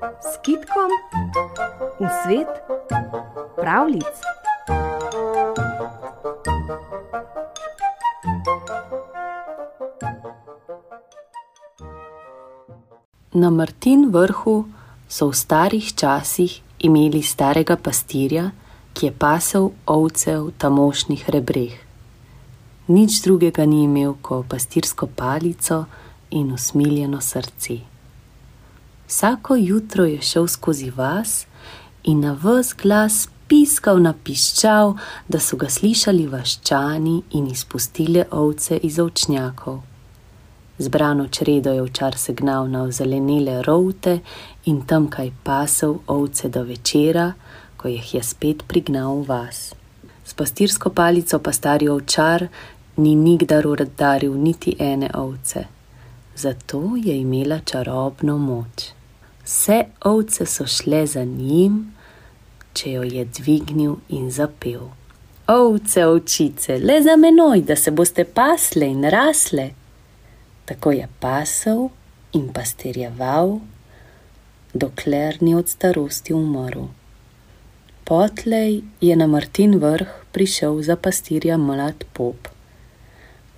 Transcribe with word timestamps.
s 0.00 0.38
kitkom 0.42 0.90
v 2.00 2.08
svet 2.24 2.48
pravlic. 3.56 4.08
Na 13.30 13.50
Martin 13.50 14.10
vrhu 14.10 14.64
so 15.08 15.28
v 15.28 15.36
starih 15.36 15.86
časih 15.94 16.60
imeli 16.80 17.22
starega 17.22 17.76
pastirja, 17.76 18.50
ki 18.96 19.06
je 19.06 19.12
pasel 19.12 19.70
ovce 19.86 20.34
v 20.40 20.50
tamošnjih 20.58 21.28
rebreh. 21.28 21.76
Nič 22.88 23.22
drugega 23.22 23.68
ni 23.68 23.84
imel 23.84 24.16
kot 24.18 24.48
pastirsko 24.48 25.06
palico 25.06 25.84
in 26.30 26.50
usmiljeno 26.52 27.20
srce. 27.20 27.99
Vsako 29.10 29.56
jutro 29.56 30.04
je 30.04 30.20
šel 30.22 30.46
skozi 30.46 30.90
vas 30.90 31.46
in 32.04 32.20
na 32.20 32.32
vse 32.42 32.74
glas 32.82 33.28
piskal 33.48 33.98
na 34.02 34.12
piščal, 34.24 34.94
da 35.28 35.40
so 35.42 35.56
ga 35.56 35.66
slišali 35.68 36.28
vaščani 36.30 37.16
in 37.30 37.48
izpustili 37.50 38.22
ovce 38.30 38.76
iz 38.76 38.98
ovčnjakov. 38.98 39.80
Zbrano 40.78 41.26
čredo 41.28 41.72
je 41.72 41.82
včar 41.88 42.18
segnal 42.18 42.70
na 42.70 42.82
ozelenele 42.82 43.62
rovte 43.66 44.20
in 44.64 44.80
tam 44.86 45.10
kaj 45.10 45.32
pasel 45.42 45.98
ovce 46.06 46.48
do 46.48 46.62
večera, 46.62 47.32
ko 47.76 47.88
jih 47.88 48.14
je 48.14 48.22
spet 48.22 48.62
prignal 48.68 49.24
v 49.24 49.26
vas. 49.26 49.74
S 50.24 50.38
pastirsko 50.38 50.94
palico 50.94 51.42
pa 51.42 51.52
stari 51.52 51.88
ovčar 51.88 52.46
ni 52.96 53.14
nikdar 53.14 53.66
udaril 53.66 54.38
niti 54.38 54.76
ene 54.78 55.10
ovce 55.14 55.66
zato 56.40 56.96
je 56.96 57.20
imela 57.20 57.58
čarobno 57.58 58.38
moč. 58.38 58.99
Vse 59.50 59.84
ovce 60.00 60.46
so 60.46 60.66
šle 60.66 61.06
za 61.06 61.24
njim, 61.24 61.78
če 62.72 62.90
jo 62.92 63.02
je 63.02 63.24
dvignil 63.24 63.96
in 64.08 64.28
zapel. 64.30 64.84
Ovce, 65.50 66.04
ovčice, 66.06 66.76
le 66.78 67.00
za 67.02 67.16
menoj, 67.18 67.64
da 67.66 67.76
se 67.76 67.90
boste 67.90 68.24
pasle 68.24 68.86
in 68.86 69.02
rasle. 69.10 69.64
Tako 70.70 70.92
je 70.92 71.08
pasel 71.20 71.88
in 72.32 72.46
pastirjeval, 72.54 73.58
dokler 74.74 75.42
ni 75.42 75.54
od 75.58 75.68
starosti 75.68 76.34
umrl. 76.34 76.86
Potlej 78.04 78.82
je 79.00 79.16
na 79.16 79.26
Martin 79.26 79.74
vrh 79.82 80.12
prišel 80.32 80.82
za 80.82 80.96
pastirja 80.96 81.56
mlad 81.56 82.04
pop. 82.12 82.48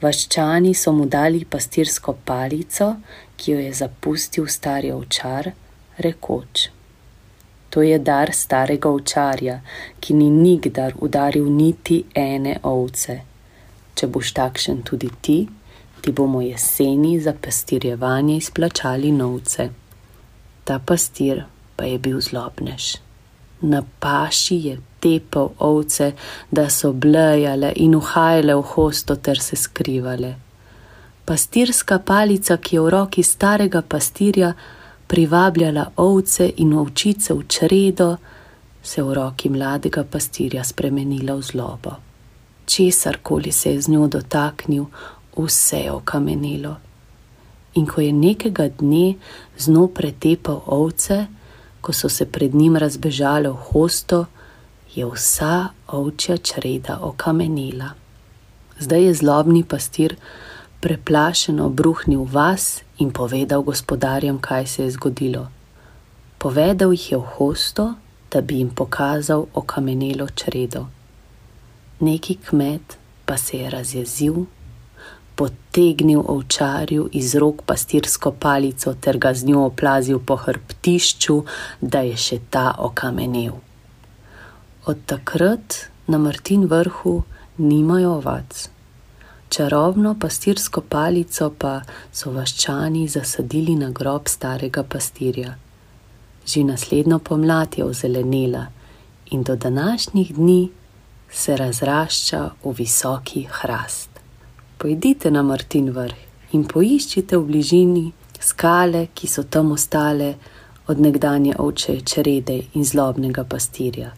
Vaščani 0.00 0.72
so 0.74 0.96
mu 0.96 1.04
dali 1.06 1.44
pastirsko 1.44 2.16
palico, 2.24 2.94
ki 3.36 3.52
jo 3.52 3.66
je 3.66 3.74
zapustil 3.82 4.48
stari 4.48 4.90
ovčar, 4.90 5.52
rekoč: 5.98 6.68
To 7.70 7.82
je 7.82 7.98
dar 7.98 8.32
starega 8.32 8.88
ovčarja, 8.88 9.60
ki 10.00 10.14
ni 10.14 10.30
nikdar 10.30 10.92
udaril 11.00 11.48
niti 11.48 12.04
ene 12.14 12.58
ovce. 12.62 13.20
Če 13.94 14.06
boš 14.06 14.32
takšen 14.36 14.82
tudi 14.84 15.08
ti, 15.20 15.38
ti 16.00 16.12
bomo 16.12 16.42
jeseni 16.42 17.20
za 17.20 17.32
pastirjevanje 17.32 18.36
izplačali 18.36 19.12
novce. 19.12 19.68
Ta 20.64 20.78
pastir 20.78 21.44
pa 21.76 21.84
je 21.84 21.98
bil 21.98 22.20
zlobnež. 22.20 22.96
Na 23.62 23.82
paši 24.00 24.56
je 24.66 24.78
tepal 25.00 25.48
ovce, 25.58 26.12
da 26.50 26.68
so 26.70 26.92
blejale 26.92 27.72
in 27.76 27.94
uhajale 27.94 28.54
v 28.54 28.62
hosto 28.74 29.16
ter 29.16 29.40
se 29.40 29.56
skrivale. 29.56 30.34
Pastirska 31.24 31.98
palica, 31.98 32.56
ki 32.56 32.76
je 32.76 32.80
v 32.80 32.90
roki 32.90 33.22
starega 33.22 33.82
pastirja 33.82 34.52
privabljala 35.12 35.90
ovce 35.96 36.52
in 36.56 36.72
ovčice 36.72 37.34
v 37.34 37.42
čredo, 37.48 38.16
se 38.82 39.02
v 39.02 39.14
roki 39.14 39.50
mladega 39.52 40.04
pastirja 40.04 40.64
spremenila 40.64 41.34
v 41.36 41.42
zlobo. 41.42 41.92
Česar 42.64 43.18
koli 43.22 43.52
se 43.52 43.74
je 43.74 43.82
z 43.82 43.92
njo 43.92 44.06
dotaknil, 44.08 44.86
vse 45.36 45.76
je 45.76 45.92
okamenilo. 45.92 46.76
In 47.74 47.86
ko 47.86 48.00
je 48.00 48.12
nekega 48.12 48.68
dne 48.68 49.14
z 49.58 49.68
njo 49.68 49.86
pretepal 49.92 50.62
ovce, 50.66 51.26
ko 51.80 51.92
so 51.92 52.08
se 52.08 52.24
pred 52.24 52.54
njim 52.54 52.76
razbežale 52.76 53.52
v 53.52 53.60
hosto, 53.68 54.24
je 54.94 55.04
vsa 55.04 55.68
ovčja 55.88 56.36
čreda 56.36 56.98
okamenila. 57.02 57.92
Zdaj 58.80 59.04
je 59.04 59.14
zlobni 59.14 59.64
pastir 59.64 60.16
preplašeno 60.82 61.68
bruhnil 61.68 62.26
vas 62.26 62.82
in 62.98 63.10
povedal 63.10 63.62
gospodarjem, 63.62 64.38
kaj 64.38 64.66
se 64.66 64.82
je 64.82 64.90
zgodilo. 64.90 65.46
Povedal 66.38 66.90
jih 66.92 67.12
je 67.12 67.18
v 67.18 67.28
hosto, 67.36 67.94
da 68.32 68.40
bi 68.40 68.58
jim 68.58 68.70
pokazal 68.74 69.46
okamenelo 69.54 70.26
čredo. 70.34 70.86
Neki 72.00 72.34
kmet 72.34 72.98
pa 73.26 73.36
se 73.36 73.56
je 73.56 73.70
razjezil, 73.70 74.34
potegnil 75.34 76.22
ovčarju 76.26 77.08
iz 77.12 77.34
rok 77.34 77.62
pastirsko 77.62 78.32
palico 78.32 78.94
ter 78.94 79.18
ga 79.18 79.34
z 79.34 79.46
njo 79.46 79.64
oplazil 79.70 80.18
po 80.18 80.36
hrbtišču, 80.36 81.42
da 81.80 82.00
je 82.00 82.16
še 82.16 82.38
ta 82.50 82.74
okamenel. 82.78 83.54
Od 84.86 84.98
takrat 85.06 85.86
na 86.06 86.18
Martin 86.18 86.66
vrhu 86.66 87.22
nimajo 87.58 88.18
ovac. 88.18 88.68
Čarobno 89.52 90.14
pastirsko 90.20 90.80
palico 90.80 91.50
pa 91.58 91.72
so 92.12 92.30
vaščani 92.32 93.02
zasadili 93.08 93.74
na 93.76 93.90
grob 93.90 94.30
starega 94.32 94.82
pastirja. 94.82 95.50
Že 96.46 96.62
naslednjo 96.64 97.18
pomlad 97.18 97.76
je 97.78 97.84
ozelenela 97.84 98.62
in 99.30 99.42
do 99.42 99.56
današnjih 99.56 100.34
dni 100.34 100.70
se 101.32 101.56
razrašča 101.56 102.40
v 102.64 102.72
visoki 102.78 103.44
hrast. 103.50 104.08
Pojdite 104.78 105.30
na 105.30 105.42
Martin 105.42 105.90
vrh 105.90 106.56
in 106.56 106.64
poiščite 106.64 107.36
v 107.36 107.44
bližini 107.52 108.06
skale, 108.40 109.06
ki 109.14 109.28
so 109.28 109.42
tam 109.42 109.72
ostale 109.72 110.34
od 110.86 111.00
nekdanje 111.00 111.54
oče 111.58 112.00
črede 112.00 112.60
in 112.72 112.84
zlobnega 112.84 113.44
pastirja 113.44 114.12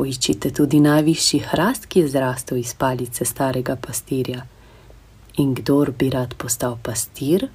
poiščite 0.00 0.50
tudi 0.56 0.78
najvišji 0.80 1.42
hrast, 1.50 1.84
ki 1.90 2.00
je 2.00 2.08
zrastel 2.14 2.62
iz 2.62 2.72
palice 2.78 3.26
starega 3.28 3.76
pastirja. 3.76 4.46
In 5.40 5.54
kdor 5.56 5.90
bi 5.96 6.10
rad 6.12 6.34
postal 6.36 6.74
pastir, 6.84 7.46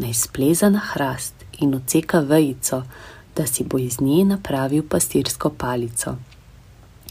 naj 0.00 0.14
spleza 0.16 0.70
na 0.72 0.80
hrast 0.80 1.44
in 1.60 1.74
odseka 1.76 2.22
vejico, 2.24 2.82
da 3.36 3.46
si 3.46 3.64
bo 3.64 3.78
iz 3.78 4.00
nje 4.00 4.24
napravil 4.24 4.82
pastirsko 4.88 5.50
palico. 5.50 6.16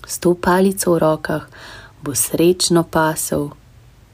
S 0.07 0.19
to 0.19 0.33
palico 0.33 0.93
v 0.93 0.99
rokah 0.99 1.45
bo 2.01 2.15
srečno 2.15 2.83
pasel, 2.83 3.51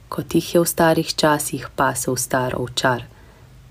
kot 0.08 0.34
jih 0.34 0.54
je 0.54 0.60
v 0.60 0.66
starih 0.66 1.14
časih 1.14 1.66
pasel 1.76 2.16
star 2.16 2.54
ovčar, 2.58 3.06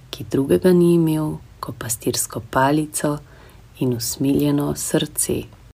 ki 0.09 0.25
drugega 0.31 0.73
ni 0.73 0.95
imel 0.95 1.37
kot 1.59 1.77
pastirsko 1.77 2.41
palico 2.51 3.17
in 3.79 3.93
usmiljeno 3.93 4.73
srce. 4.75 5.58